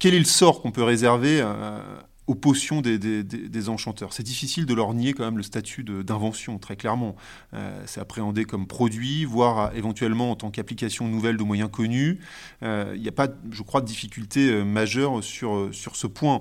[0.00, 1.78] quel est le sort qu'on peut réserver euh,
[2.26, 4.14] aux potions des, enchanteurs?
[4.14, 7.14] C'est difficile de leur nier quand même le statut d'invention, très clairement.
[7.52, 12.18] Euh, c'est appréhendé comme produit, voire éventuellement en tant qu'application nouvelle de moyens connus.
[12.62, 16.40] Euh, il n'y a pas, je crois, de difficulté majeure sur ce point.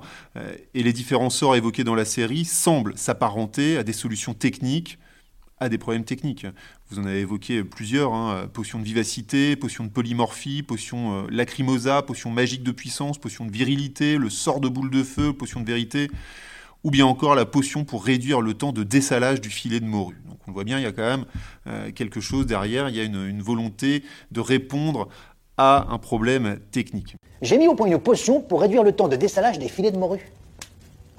[0.74, 4.98] et les différents sorts évoqués dans la série semblent s'apparenter à des solutions techniques
[5.60, 6.46] à des problèmes techniques.
[6.90, 12.02] Vous en avez évoqué plusieurs, hein, potion de vivacité, potion de polymorphie, potion euh, lacrymosa,
[12.02, 15.66] potion magique de puissance, potion de virilité, le sort de boule de feu, potion de
[15.66, 16.10] vérité,
[16.84, 20.22] ou bien encore la potion pour réduire le temps de dessalage du filet de morue.
[20.28, 21.26] Donc on voit bien, il y a quand même
[21.68, 25.10] euh, quelque chose derrière, il y a une volonté de répondre
[25.58, 27.18] à un problème technique.
[27.42, 29.98] J'ai mis au point une potion pour réduire le temps de dessalage des filets de
[29.98, 30.32] morue.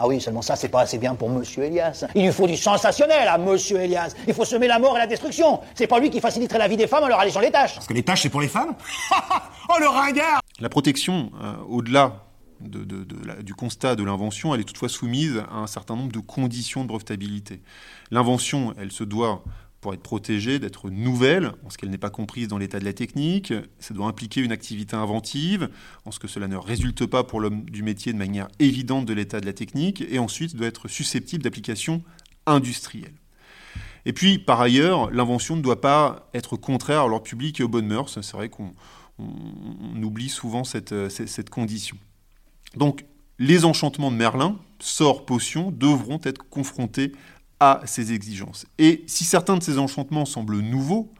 [0.03, 2.07] Ah oui, seulement ça, c'est pas assez bien pour Monsieur Elias.
[2.15, 4.15] Il lui faut du sensationnel à Monsieur Elias.
[4.27, 5.61] Il faut semer la mort et la destruction.
[5.75, 7.75] C'est pas lui qui faciliterait la vie des femmes en leur allégeant les tâches.
[7.75, 8.75] Parce que les tâches, c'est pour les femmes
[9.69, 12.25] Oh, le ringard La protection, euh, au-delà
[12.61, 16.89] du constat de l'invention, elle est toutefois soumise à un certain nombre de conditions de
[16.89, 17.61] brevetabilité.
[18.11, 19.45] L'invention, elle se doit
[19.81, 22.93] pour être protégée, d'être nouvelle, en ce qu'elle n'est pas comprise dans l'état de la
[22.93, 23.55] technique.
[23.79, 25.71] Ça doit impliquer une activité inventive,
[26.05, 29.14] en ce que cela ne résulte pas pour l'homme du métier de manière évidente de
[29.14, 32.03] l'état de la technique, et ensuite doit être susceptible d'application
[32.47, 33.14] industrielle.
[34.05, 37.69] Et puis, par ailleurs, l'invention ne doit pas être contraire à leur public et aux
[37.69, 38.21] bonnes mœurs.
[38.21, 38.73] C'est vrai qu'on
[40.03, 41.97] oublie souvent cette, cette condition.
[42.77, 43.05] Donc,
[43.38, 47.12] les enchantements de Merlin, sort potion, devront être confrontés
[47.61, 48.66] à ces exigences.
[48.79, 51.12] Et si certains de ces enchantements semblent nouveaux,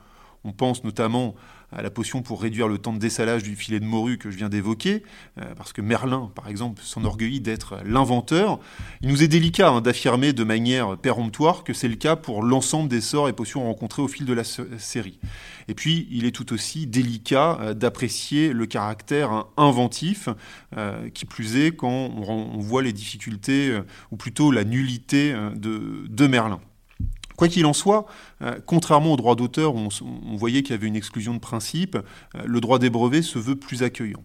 [0.45, 1.35] on pense notamment
[1.73, 4.37] à la potion pour réduire le temps de dessalage du filet de morue que je
[4.37, 5.03] viens d'évoquer,
[5.39, 8.59] euh, parce que Merlin, par exemple, s'enorgueillit d'être l'inventeur.
[9.01, 12.89] Il nous est délicat hein, d'affirmer de manière péremptoire que c'est le cas pour l'ensemble
[12.89, 15.19] des sorts et potions rencontrés au fil de la série.
[15.69, 20.29] Et puis, il est tout aussi délicat euh, d'apprécier le caractère hein, inventif,
[20.77, 23.79] euh, qui plus est quand on, voit les difficultés,
[24.11, 26.61] ou plutôt la nullité de Merlin.
[27.41, 28.05] Quoi qu'il en soit,
[28.43, 29.89] euh, contrairement au droit d'auteur, on,
[30.27, 33.39] on, voyait qu'il y avait une exclusion de principe, euh, le droit des brevets se
[33.39, 34.23] veut plus accueillant.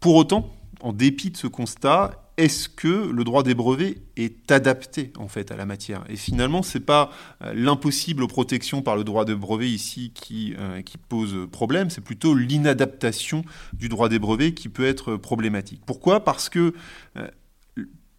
[0.00, 5.12] Pour autant, en dépit de ce constat, est-ce que le droit des brevets est adapté
[5.18, 6.02] en fait à la matière?
[6.08, 7.12] Et finalement, c'est pas
[7.44, 10.56] euh, l'impossible protection par le droit des brevets ici qui
[11.08, 15.82] pose problème, c'est plutôt l'inadaptation du droit des brevets qui peut être problématique.
[15.86, 16.24] Pourquoi?
[16.24, 16.74] Parce que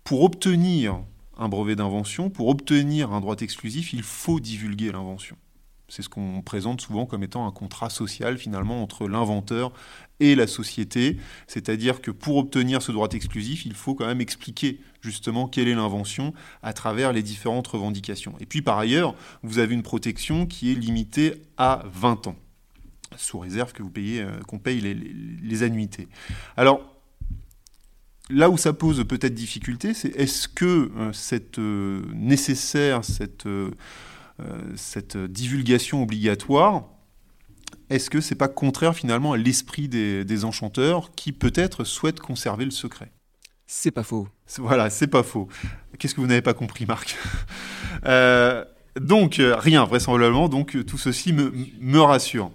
[0.06, 1.02] pour obtenir
[1.40, 5.38] un brevet d'invention, pour obtenir un droit exclusif, il faut divulguer l'invention.
[5.88, 9.72] C'est ce qu'on présente souvent comme étant un contrat social finalement entre l'inventeur
[10.20, 11.18] et la société.
[11.48, 15.76] C'est-à-dire que pour obtenir ce droit exclusif, il faut quand même expliquer justement quelle est
[15.76, 18.36] l'invention à travers les différentes revendications.
[18.40, 22.36] Et puis par ailleurs, vous avez une protection qui est limitée à 20 ans,
[23.16, 26.08] sous réserve que vous payez, euh, qu'on paye les, les annuités.
[26.56, 26.99] Alors,
[28.30, 33.72] là où ça pose peut-être difficulté, c'est est-ce que euh, cette euh, nécessaire, cette, euh,
[34.76, 36.86] cette divulgation obligatoire,
[37.90, 42.72] est-ce que c'est pas contraire finalement à l'esprit des, enchanteurs qui peut-être souhaitent conserver le
[42.72, 43.12] secret?
[43.66, 44.28] C'est pas faux.
[44.58, 45.48] Voilà, c'est pas faux.
[45.98, 47.18] Qu'est-ce que vous n'avez pas compris, Marc?
[49.00, 50.50] Donc rien, vraisemblablement.
[50.50, 52.52] Donc tout ceci me, me rassure.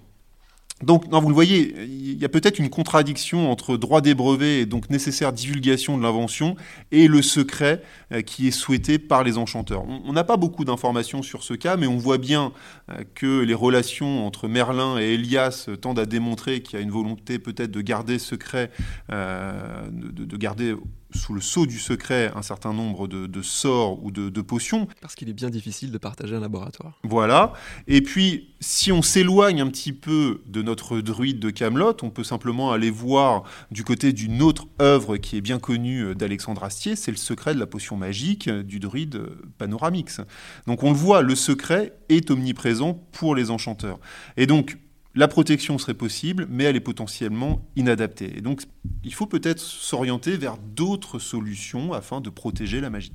[0.82, 4.66] Donc, vous le voyez, il y a peut-être une contradiction entre droit des brevets et
[4.66, 6.56] donc nécessaire divulgation de l'invention
[6.90, 9.84] et le secret euh, qui est souhaité par les enchanteurs.
[9.86, 12.52] On n'a pas beaucoup d'informations sur ce cas, mais on voit bien
[12.90, 16.90] euh, que les relations entre Merlin et Elias tendent à démontrer qu'il y a une
[16.90, 18.72] volonté peut-être de garder secret,
[19.10, 20.74] euh, de garder
[21.14, 24.88] sous le sceau du secret un certain nombre de, sorts ou de, potions.
[25.00, 26.98] Parce qu'il est bien difficile de partager un laboratoire.
[27.02, 27.52] Voilà.
[27.86, 32.24] Et puis, si on s'éloigne un petit peu de notre druide de Camelot, on peut
[32.24, 37.10] simplement aller voir du côté d'une autre œuvre qui est bien connue d'Alexandre Astier, c'est
[37.10, 39.22] le secret de la potion magique du druide
[39.58, 40.20] Panoramix.
[40.66, 43.98] Donc on le voit, le secret est omniprésent pour les enchanteurs.
[44.36, 44.78] Et donc,
[45.14, 48.36] la protection serait possible, mais elle est potentiellement inadaptée.
[48.36, 48.62] Et donc,
[49.04, 53.12] il faut peut-être s'orienter vers d'autres solutions afin de protéger la magie.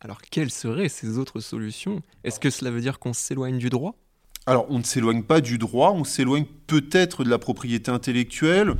[0.00, 2.02] Alors, quelles seraient ces autres solutions?
[2.24, 3.96] Est-ce que cela veut dire qu'on s'éloigne du droit?
[4.46, 8.74] Alors, on ne s'éloigne pas du droit, on s'éloigne peut-être de la propriété intellectuelle,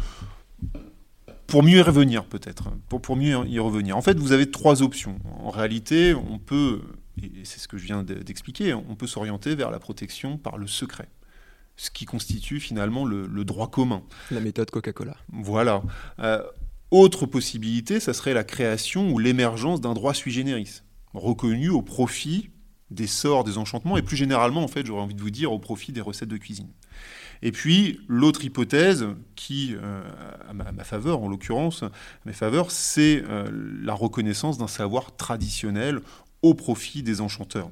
[1.46, 3.96] pour mieux y revenir peut-être, pour, pour mieux y revenir.
[3.96, 5.18] En fait, vous avez trois options.
[5.40, 6.82] En réalité, on peut,
[7.22, 10.66] et c'est ce que je viens d'expliquer, on peut s'orienter vers la protection par le
[10.66, 11.08] secret
[11.78, 14.02] ce qui constitue finalement le, droit commun.
[14.30, 15.16] La méthode Coca-Cola.
[15.32, 15.82] Voilà.
[16.18, 16.42] Euh,
[16.90, 20.82] autre possibilité, ça serait la création ou l'émergence d'un droit sui generis,
[21.14, 22.50] reconnu au profit
[22.90, 25.58] des sorts, des enchantements, et plus généralement, en fait, j'aurais envie de vous dire, au
[25.58, 26.68] profit des recettes de cuisine.
[27.42, 30.02] Et puis, l'autre hypothèse, qui, euh,
[30.48, 31.84] à, ma, faveur en l'occurrence,
[32.24, 33.48] mes faveurs, c'est euh,
[33.82, 36.00] la reconnaissance d'un savoir traditionnel
[36.42, 37.70] au profit des enchanteurs.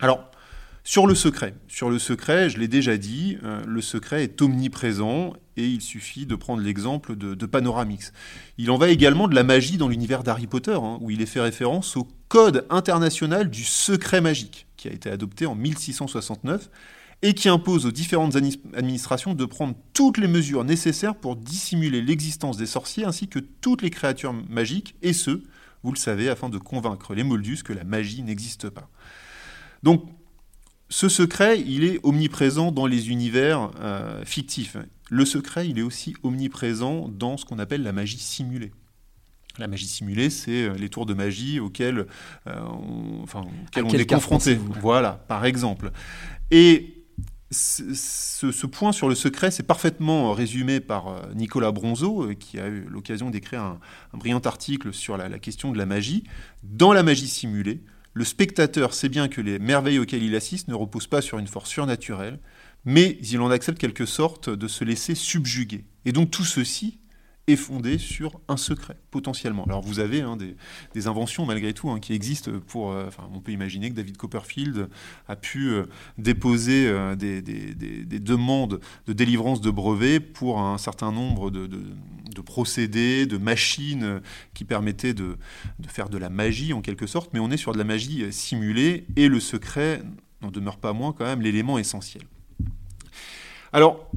[0.00, 0.30] Alors,
[0.88, 5.34] sur le secret, sur le secret, je l'ai déjà dit, euh, le secret est omniprésent
[5.58, 8.10] et il suffit de prendre l'exemple de, Panoramix.
[8.56, 11.26] Il en va également de la magie dans l'univers d'Harry Potter, hein, où il est
[11.26, 16.70] fait référence au Code international du secret magique, qui a été adopté en 1669
[17.20, 22.56] et qui impose aux différentes administrations de prendre toutes les mesures nécessaires pour dissimuler l'existence
[22.56, 25.42] des sorciers ainsi que toutes les créatures magiques, et ce,
[25.82, 28.88] vous le savez, afin de convaincre les Moldus que la magie n'existe pas.
[29.82, 30.08] Donc,
[30.90, 34.76] ce secret, il est omniprésent dans les univers euh, fictifs.
[35.10, 38.72] Le secret, il est aussi omniprésent dans ce qu'on appelle la magie simulée.
[39.58, 42.06] La magie simulée, c'est euh, les tours de magie auxquels,
[42.46, 43.42] euh, on, enfin,
[43.76, 44.58] on est confronté.
[44.80, 45.90] Voilà, par exemple.
[46.50, 46.94] Et
[47.50, 53.30] ce, point sur le secret, c'est parfaitement résumé par Nicolas Bronzo, qui a eu l'occasion
[53.30, 53.78] d'écrire un,
[54.14, 56.24] brillant article sur la question de la magie.
[56.62, 57.82] Dans la magie simulée,
[58.18, 61.46] le spectateur sait bien que les merveilles auxquelles il assiste ne reposent pas sur une
[61.46, 62.40] force surnaturelle,
[62.84, 65.84] mais il en accepte quelque sorte de se laisser subjuguer.
[66.04, 66.98] Et donc tout ceci
[67.48, 69.64] est fondé sur un secret, potentiellement.
[69.64, 72.92] Alors vous avez hein, des, inventions malgré tout hein, qui existent pour...
[72.92, 74.88] Euh, on peut imaginer que David Copperfield
[75.26, 75.84] a pu euh,
[76.18, 81.68] déposer euh, des, demandes de délivrance de brevets pour un certain nombre de,
[82.44, 84.20] procédés, de machines
[84.54, 85.38] qui permettaient de,
[85.80, 88.32] de, faire de la magie en quelque sorte, mais on est sur de la magie
[88.32, 90.02] simulée et le secret
[90.40, 92.22] n'en demeure pas moins quand même l'élément essentiel.
[93.72, 94.10] Alors,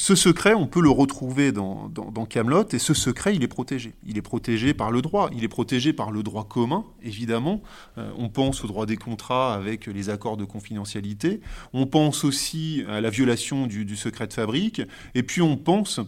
[0.00, 1.90] ce secret, on peut le retrouver dans,
[2.26, 3.92] Camelot, et ce secret, il est protégé.
[4.06, 5.28] Il est protégé par le droit.
[5.36, 7.60] Il est protégé par le droit commun, évidemment.
[7.98, 11.42] Euh, on pense au droit des contrats avec les accords de confidentialité.
[11.74, 14.80] On pense aussi à la violation du, secret de fabrique.
[15.14, 16.00] Et puis on pense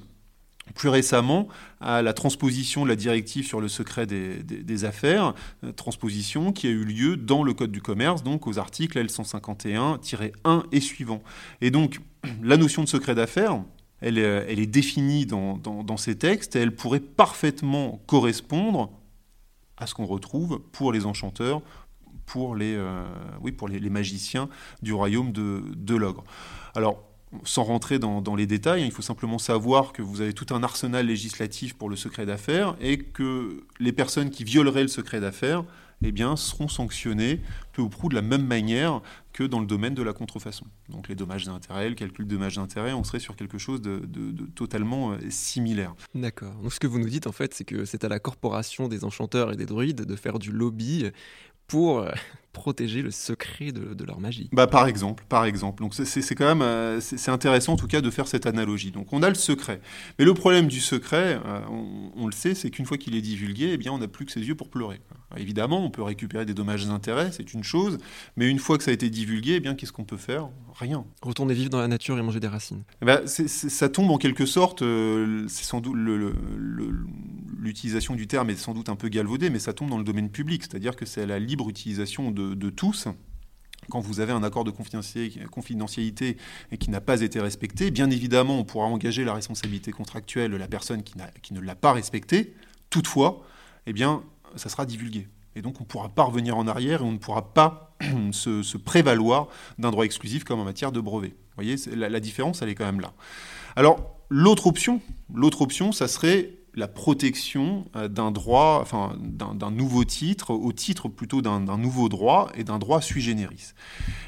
[0.75, 1.49] plus récemment
[1.83, 6.71] à la transposition de la directive sur le secret des, affaires, euh, transposition qui a
[6.71, 11.23] eu lieu dans le Code du commerce, donc aux articles L151-1 et suivants.
[11.61, 12.01] Et donc,
[12.43, 13.63] la notion de secret d'affaires,
[14.05, 18.91] euh, elle, est définie dans, ces textes et elle pourrait parfaitement correspondre
[19.77, 21.63] à ce qu'on retrouve pour les enchanteurs,
[22.27, 23.05] pour les, euh,
[23.91, 24.49] magiciens
[24.83, 26.25] du royaume de, l'ogre.
[26.75, 27.03] Alors,
[27.45, 30.53] sans rentrer dans, dans, les détails, hein, il faut simplement savoir que vous avez tout
[30.55, 35.21] un arsenal législatif pour le secret d'affaires et que les personnes qui violeraient le secret
[35.21, 35.65] d'affaires
[36.05, 37.41] eh seront sanctionnés
[37.73, 39.01] peu ou prou de la même manière
[39.33, 40.67] que dans le domaine de la contrefaçon.
[40.89, 44.01] Donc les dommages d'intérêt, le calcul de dommages d'intérêt, on serait sur quelque chose de,
[44.55, 45.95] totalement euh, similaire.
[46.15, 46.55] D'accord.
[46.63, 49.05] Donc ce que vous nous dites en fait, c'est que c'est à la corporation des
[49.05, 51.07] enchanteurs et des druides de faire du lobby
[51.67, 52.11] pour euh,
[52.53, 54.49] protéger le secret de, leur magie.
[54.53, 55.83] Bah, par exemple, par exemple.
[55.83, 58.91] Donc c'est quand même euh, c'est intéressant en tout cas de faire cette analogie.
[58.91, 59.81] Donc on a le secret,
[60.19, 61.61] mais le problème du secret, euh,
[62.15, 64.33] on, le sait, c'est qu'une fois qu'il est divulgué, eh bien on n'a plus que
[64.33, 65.01] ses yeux pour pleurer.
[65.37, 67.99] évidemment, on peut récupérer des dommages d'intérêt, c'est une chose,
[68.37, 70.49] mais une fois que ça a été divulgué, eh bien qu'est-ce qu'on peut faire?
[70.83, 71.05] Rien.
[71.23, 72.83] Retourner vivre dans la nature et manger des racines.
[73.03, 75.95] Eh ben, ça tombe en quelque sorte, c'est sans doute
[77.57, 80.29] l'utilisation du terme est sans doute un peu galvaudée, mais ça tombe dans le domaine
[80.29, 83.07] public, c'est-à-dire que c'est à la libre utilisation de, tous
[83.91, 86.37] quand vous avez un accord de confidentialité
[86.73, 90.57] et qui n'a pas été respecté, bien évidemment, on pourra engager la responsabilité contractuelle de
[90.57, 92.55] la personne qui, qui ne l'a pas respecté.
[92.91, 93.47] Toutefois,
[93.87, 94.25] eh bien,
[94.57, 95.29] ça sera divulgué.
[95.57, 97.97] Et donc, on ne pourra pas revenir en arrière et on ne pourra pas
[98.33, 101.29] se, prévaloir d'un droit exclusif comme en matière de brevet.
[101.29, 103.13] Vous voyez, la, la différence, elle est quand même là.
[103.77, 105.01] Alors, l'autre option,
[105.33, 111.09] l'autre option, ça serait la protection euh, d'un droit, enfin d'un nouveau titre, au titre
[111.09, 113.73] plutôt d'un nouveau droit et d'un droit sui generis.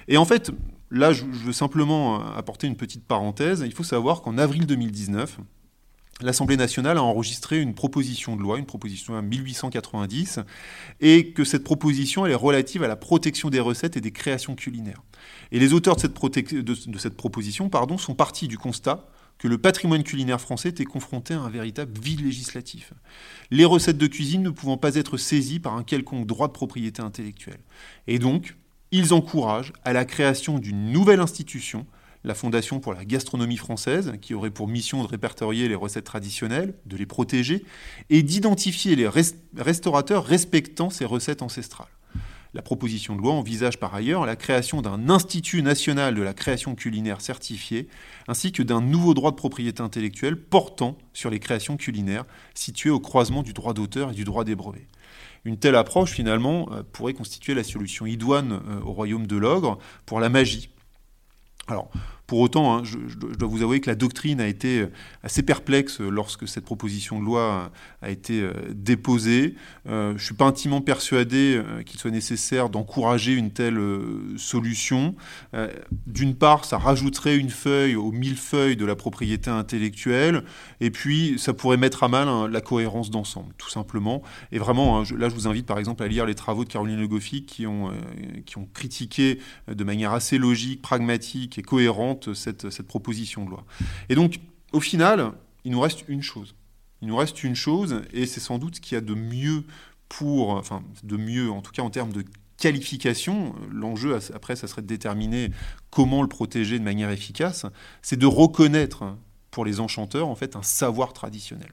[0.09, 0.51] Et en fait,
[0.91, 3.63] là, je, veux simplement euh, apporter une petite parenthèse.
[3.65, 5.39] Il faut savoir qu'en avril 2019,
[6.21, 10.41] l'Assemblée nationale a enregistré une proposition de loi, une proposition à 1890,
[11.01, 15.03] et que cette proposition est relative à la protection des recettes et des créations culinaires.
[15.51, 19.07] Et les auteurs de cette, proposition sont partis du constat
[19.39, 22.93] que le patrimoine culinaire français était confronté à un véritable vide législatif.
[23.51, 27.03] Les recettes de cuisine ne pouvant pas être saisies par un quelconque droit de propriété
[27.03, 27.61] intellectuelle.
[28.07, 28.57] Et donc,
[28.93, 31.85] ils encouragent à la création d'une nouvelle institution,
[32.25, 36.75] la Fondation pour la gastronomie française, qui aurait pour mission de répertorier les recettes traditionnelles,
[36.87, 37.65] de les protéger
[38.11, 39.09] et d'identifier les
[39.57, 41.89] restaurateurs respectant ces recettes ancestrales.
[42.55, 46.77] La proposition de loi envisage par ailleurs la création d'un Institut national de la création
[46.77, 47.89] culinaire certifié,
[48.29, 53.01] ainsi que d'un nouveau droit de propriété intellectuelle portant sur les créations culinaires, situé au
[53.01, 54.87] croisement du droit d'auteur et du droit des brevets.
[55.45, 59.79] Une telle approche, finalement, euh, pourrait constituer la solution idoine euh, au royaume de l'ogre
[60.07, 60.71] pour la magie.
[61.67, 61.91] Alors,
[62.27, 64.91] pour autant, hein, je, dois vous avouer que la doctrine a été euh,
[65.23, 69.57] assez perplexe lorsque cette proposition de loi a été euh, déposée.
[69.87, 73.79] Euh, je ne suis pas intimement persuadé qu'il soit nécessaire d'encourager une telle
[74.37, 75.15] solution.
[76.07, 80.45] D'une part, ça rajouterait une feuille aux mille feuilles de la propriété intellectuelle,
[80.81, 84.23] et puis ça pourrait mettre à mal hein, la cohérence d'ensemble, tout simplement.
[84.53, 87.01] Et vraiment, hein, là, je vous invite par exemple à lire les travaux de Caroline
[87.01, 87.91] Le qui ont,
[88.45, 93.65] qui ont critiqué de manière assez logique, pragmatique et cohérente cette, cette proposition de loi.
[94.09, 94.41] Et donc,
[94.73, 95.33] au final,
[95.65, 96.55] il nous reste une chose.
[97.03, 99.65] Il nous reste une chose, et c'est sans doute ce qu'il y a de mieux
[100.09, 102.25] pour, enfin, de mieux, en tout cas en termes de
[102.57, 105.51] qualification, l'enjeu après, ça serait de déterminer
[105.91, 107.67] comment le protéger de manière efficace,
[108.01, 109.17] c'est de reconnaître
[109.51, 111.73] pour les enchanteurs en fait un savoir traditionnel,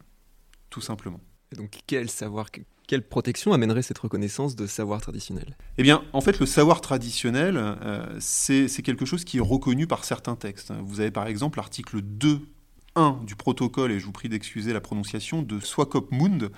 [0.69, 1.19] tout simplement.
[1.51, 2.47] Et donc quel savoir,
[2.91, 5.55] quelle protection amènerait cette reconnaissance de savoir traditionnel?
[5.77, 10.03] Eh bien, en fait, le savoir traditionnel, euh, c'est quelque chose qui est reconnu par
[10.03, 10.73] certains textes.
[10.83, 12.41] Vous avez par exemple l'article 2
[12.95, 16.51] 1 du protocole, et je vous prie d'excuser la prononciation, de Swakopmund,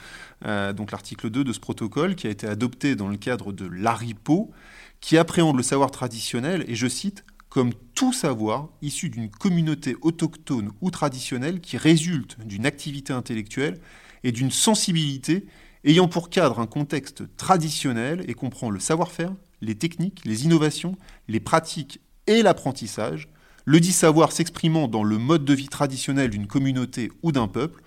[0.43, 3.67] euh, donc l'article 2 de ce protocole qui a été adopté dans le cadre de
[3.67, 4.50] l'ARIPO,
[5.02, 10.72] qui appréhende le savoir traditionnel, et je cite, comme tout savoir issu d'une communauté autochtone
[10.82, 13.80] ou traditionnelle qui résulte d'une activité intellectuelle
[14.24, 15.46] et d'une sensibilité
[15.84, 20.96] ayant pour cadre un contexte traditionnel et comprend le savoir-faire, les techniques, les innovations,
[21.28, 23.30] les pratiques et l'apprentissage,
[23.65, 27.82] le dit savoir s'exprimant dans le mode de vie traditionnel d'une communauté ou d'un peuple,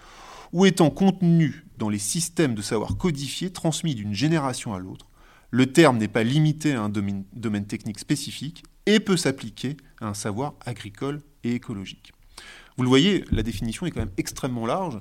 [0.53, 5.07] ou étant contenu dans les systèmes de savoir codifiés transmis d'une génération à l'autre.
[5.51, 10.09] Le terme n'est pas limité à un domaine, domaine technique spécifique et peut s'appliquer à
[10.09, 12.13] un savoir agricole et écologique.
[12.77, 15.01] Vous le voyez, la définition est quand même extrêmement large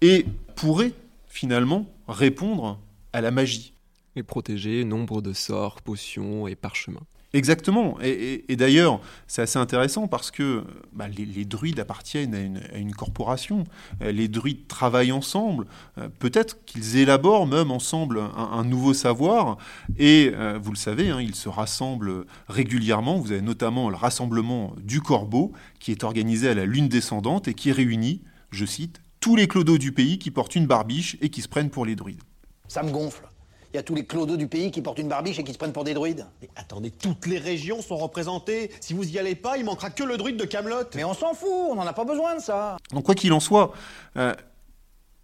[0.00, 0.92] et pourrait
[1.36, 2.80] finalement répondre
[3.12, 3.74] à la magie.
[4.18, 7.06] Et protéger nombre de sorts, potions et parchemins.
[7.34, 7.98] Exactement.
[8.02, 13.64] Et, d'ailleurs, c'est assez intéressant parce que bah, les, druides appartiennent à une, corporation.
[14.00, 15.66] Euh, les druides travaillent ensemble.
[15.98, 19.58] Euh, peut-être qu'ils élaborent même ensemble un, nouveau savoir.
[19.98, 23.18] Et euh, vous le savez, hein, ils se rassemblent régulièrement.
[23.18, 27.54] Vous avez notamment le rassemblement du corbeau qui est organisé à la lune descendante et
[27.54, 31.42] qui réunit, je cite, tous les clodos du pays qui portent une barbiche et qui
[31.42, 32.22] se prennent pour les druides.
[32.68, 33.28] Ça me gonfle.
[33.72, 35.58] Il y a tous les clodos du pays qui portent une barbiche et qui se
[35.58, 36.24] prennent pour des druides.
[36.40, 38.70] Mais attendez, toutes les régions sont représentées.
[38.80, 40.84] Si vous y allez pas, il manquera que le druide de Camelot.
[40.94, 42.76] Mais on s'en fout, on n'en a pas besoin de ça.
[42.92, 43.72] Donc quoi qu'il en soit,
[44.16, 44.32] euh,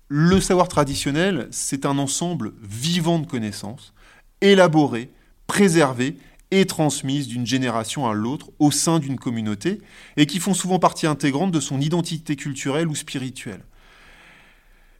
[0.09, 3.95] le savoir traditionnel, c'est un ensemble vivant de connaissances,
[4.41, 5.13] élaborées,
[5.47, 6.17] préservées
[6.51, 9.81] et transmises d'une génération à l'autre au sein d'une communauté,
[10.17, 13.63] et qui font souvent partie intégrante de son identité culturelle ou spirituelle.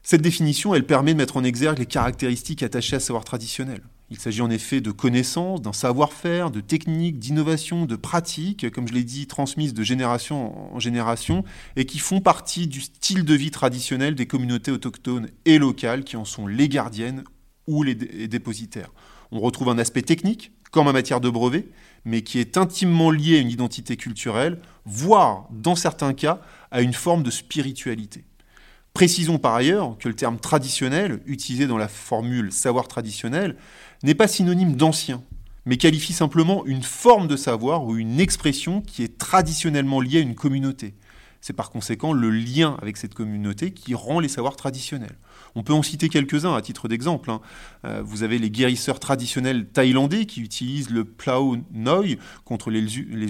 [0.05, 3.81] Cette définition, permet de mettre en exergue les caractéristiques attachées à savoir traditionnel.
[4.09, 8.93] Il s'agit en effet de connaissances, d'un savoir-faire, de techniques, d'innovations, de pratiques, comme je
[8.93, 11.45] l'ai dit, transmises de génération en génération,
[11.77, 16.17] et qui font partie du style de vie traditionnel des communautés autochtones et locales qui
[16.17, 17.23] en sont les gardiennes
[17.65, 18.91] ou les, dépositaires.
[19.31, 21.69] On retrouve un aspect technique, comme en matière de brevet,
[22.03, 26.41] mais qui est intimement lié à une identité culturelle, voire, dans certains cas,
[26.71, 28.25] à une forme de spiritualité.
[28.93, 33.55] Précisons par ailleurs que le terme traditionnel, utilisé dans la formule savoir traditionnel,
[34.03, 35.23] n'est pas synonyme d'ancien,
[35.65, 40.21] mais qualifie simplement une forme de savoir ou une expression qui est traditionnellement liée à
[40.21, 40.93] une communauté.
[41.41, 45.17] C'est par conséquent le lien avec cette communauté qui rend les savoirs traditionnels.
[45.55, 47.31] On peut en citer quelques-uns à titre d'exemple.
[47.31, 47.41] hein.
[47.83, 53.27] Euh, vous avez les guérisseurs traditionnels thaïlandais qui utilisent le plau noi contre les, les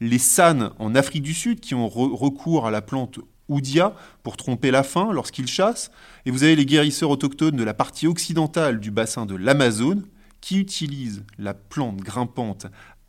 [0.00, 3.20] les san en Afrique du Sud qui ont re- recours à la plante
[3.50, 5.90] oudia pour tromper la faim lorsqu'ils chassent,
[6.24, 10.06] et vous avez les guérisseurs autochtones de la partie occidentale du bassin de l'Amazone
[10.40, 12.66] qui utilisent la plante grimpante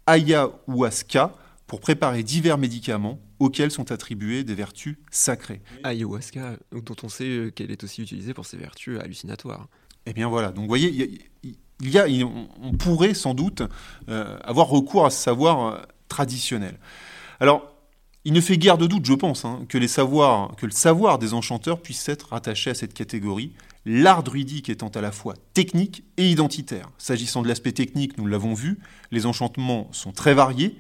[0.07, 1.33] ayahuasca
[1.67, 5.61] pour préparer divers médicaments auxquels sont attribuées des vertus sacrées.
[5.83, 9.67] Ayahuasca, dont on sait euh, qu'elle est aussi utilisée pour ses vertus hallucinatoires.
[10.05, 11.51] Eh bien voilà, donc vous voyez, il y a-
[11.83, 13.63] il y a, il- on- pourrait sans doute
[14.09, 15.77] euh, avoir recours à ce savoir euh,
[16.09, 16.77] traditionnel.
[17.39, 17.70] Alors,
[18.23, 21.81] il ne fait guère de doute, je pense, hein, que, que le savoir des enchanteurs
[21.81, 23.53] puisse être rattaché à cette catégorie,
[23.85, 26.89] l'art druidique étant à la fois technique et identitaire.
[26.99, 28.79] S'agissant de l'aspect technique, nous l'avons vu,
[29.11, 30.77] les enchantements sont très variés,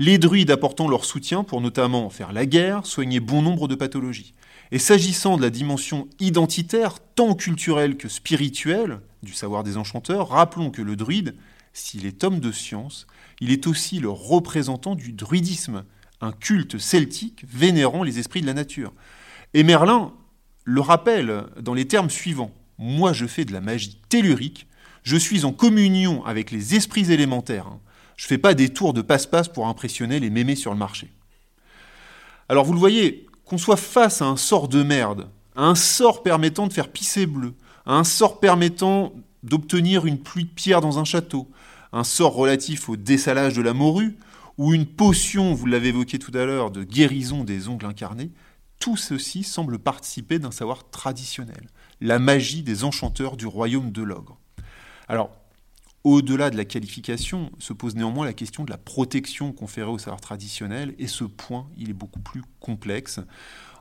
[0.00, 4.34] les druides apportant leur soutien pour notamment faire la guerre, soigner bon nombre de pathologies.
[4.72, 10.70] Et s'agissant de la dimension identitaire, tant culturelle que spirituelle, du savoir des enchanteurs, rappelons
[10.70, 11.36] que le druide,
[11.72, 13.06] s'il est homme de science,
[13.40, 15.84] il est aussi le représentant du druidisme,
[16.20, 18.92] un culte celtique vénérant les esprits de la nature.
[19.54, 20.12] Et Merlin
[20.64, 22.52] le rappelle dans les termes suivants.
[22.78, 24.66] Moi je fais de la magie tellurique,
[25.02, 27.66] je suis en communion avec les esprits élémentaires.
[27.66, 27.80] hein.
[28.16, 31.10] Je fais pas des tours de passe-passe pour impressionner les mémés sur le marché.
[32.50, 36.22] Alors vous le voyez, qu'on soit face à un sort de merde, à un sort
[36.22, 37.54] permettant de faire pisser bleu,
[37.86, 41.50] à un sort permettant d'obtenir une pluie de pierre dans un château,
[41.92, 44.16] un sort relatif au dessalage de la morue,
[44.60, 48.30] ou une potion, vous l'avez évoqué tout à l'heure, de guérison des ongles incarnés,
[48.78, 51.70] tout ceci semble participer d'un savoir traditionnel,
[52.02, 54.38] la magie des enchanteurs du royaume de l'ogre.
[55.08, 55.30] Alors,
[56.04, 60.20] au-delà de la qualification, se pose néanmoins la question de la protection conférée au savoir
[60.20, 63.18] traditionnel, et ce point, il est beaucoup plus complexe.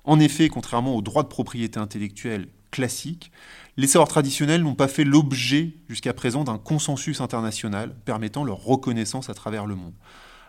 [0.05, 3.34] En effet, contrairement aux droits de propriété intellectuelle classiques,
[3.75, 9.30] les savoirs traditionnels n'ont pas fait l'objet jusqu'à présent d'un consensus international permettant leur reconnaissance
[9.30, 9.95] à travers le monde.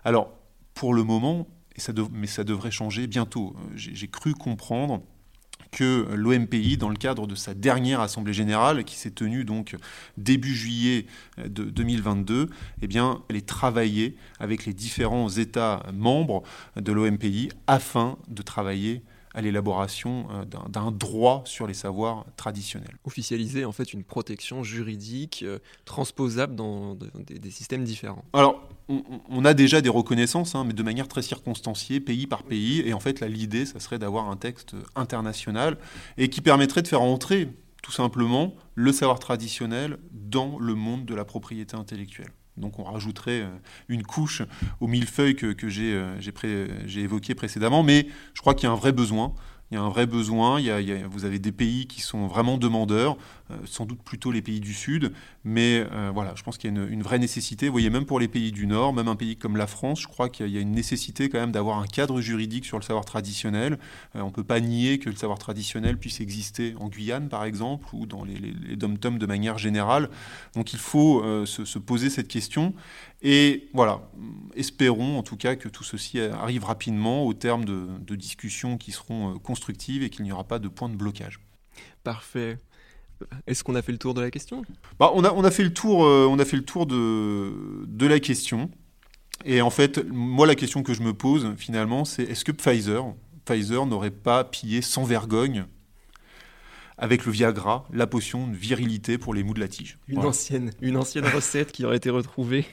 [0.04, 0.32] Alors,
[0.74, 1.46] pour le moment,
[1.76, 5.02] et ça dev- mais ça devrait changer bientôt, euh, j'ai cru comprendre
[5.72, 9.76] que l'OMPI, dans le cadre de sa dernière assemblée générale, qui s'est tenue donc
[10.16, 11.06] début juillet
[11.38, 12.50] euh, de 2022,
[12.82, 16.42] eh bien, elle est travaillée avec les différents États membres
[16.76, 22.96] de l'OMPI afin de travailler à l'élaboration euh, d'un- droit sur les savoirs traditionnels.
[23.04, 28.24] Officialiser en fait une protection juridique euh, transposable dans de- des, des systèmes différents.
[28.32, 28.68] Alors,
[29.28, 32.82] on, a déjà des reconnaissances, hein, mais de manière très circonstanciée, pays par pays.
[32.86, 35.78] Et en fait, là, l'idée, ça serait d'avoir un texte international
[36.18, 37.48] et qui permettrait de faire entrer,
[37.82, 42.32] tout simplement, le savoir traditionnel dans le monde de la propriété intellectuelle.
[42.56, 43.48] Donc on rajouterait euh,
[43.88, 44.42] une couche
[44.80, 46.20] au millefeuille que, que j'ai euh,
[46.86, 49.32] j'ai évoqué précédemment, mais je crois qu'il y a un vrai besoin.
[49.70, 50.60] Il y a un vrai besoin.
[51.08, 53.16] Vous avez des pays qui sont vraiment demandeurs,
[53.64, 55.12] sans doute plutôt les pays du Sud,
[55.44, 57.66] mais euh, voilà, je pense qu'il y a une, vraie nécessité.
[57.66, 60.08] Vous voyez, même pour les pays du Nord, même un pays comme la France, je
[60.08, 63.04] crois qu'il y a- une nécessité quand même d'avoir un cadre juridique sur le savoir
[63.04, 63.78] traditionnel.
[64.16, 67.44] Euh, on ne peut pas nier que le savoir traditionnel puisse exister en Guyane, par
[67.44, 70.10] exemple, ou dans les, les, dom-toms de manière générale.
[70.54, 72.74] Donc il faut euh, se, se poser cette question.
[73.22, 74.10] Et voilà,
[74.54, 78.92] espérons en tout cas que tout ceci arrive rapidement au terme de, de discussions qui
[78.92, 81.40] seront euh, constructives et qu'il n'y aura pas de point de blocage.
[82.02, 82.58] Parfait.
[83.46, 84.62] Est-ce qu'on a fait le tour de la question?
[84.98, 87.52] Bah, on, a, on a fait le tour, euh, on a fait le tour de,
[87.86, 88.70] de la question.
[89.44, 93.04] Et en fait, moi, la question que je me pose finalement, c'est est-ce que Pfizer,
[93.44, 95.64] Pfizer n'aurait pas pillé sans vergogne
[96.98, 99.98] avec le Viagra la potion de virilité pour les mous de la tige?
[100.08, 100.28] Une Voilà.
[100.30, 102.66] ancienne, une ancienne recette qui aurait été retrouvée.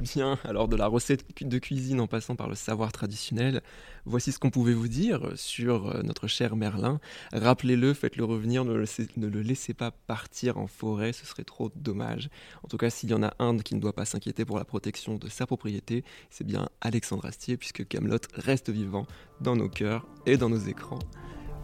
[0.00, 3.62] Bien, alors de la recette de cuisine en passant par le savoir traditionnel,
[4.04, 7.00] voici ce qu'on pouvait vous dire sur euh, notre cher Merlin.
[7.32, 11.44] Rappelez-le, faites-le revenir, ne le, laissez, ne le laissez pas partir en forêt, ce serait
[11.44, 12.28] trop dommage.
[12.62, 14.64] En tout cas, s'il y en a un qui ne doit pas s'inquiéter pour la
[14.64, 19.06] protection de sa propriété, c'est bien Alexandre Astier, puisque Camelot reste vivant
[19.40, 20.98] dans nos cœurs et dans nos écrans.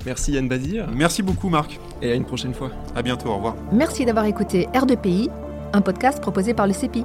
[0.07, 0.89] Merci Yann Bazir.
[0.95, 1.79] Merci beaucoup Marc.
[2.01, 2.71] Et à une prochaine fois.
[2.95, 3.57] À bientôt, au revoir.
[3.73, 5.31] Merci d'avoir écouté R2PI,
[5.73, 7.05] un podcast proposé par le CEPI.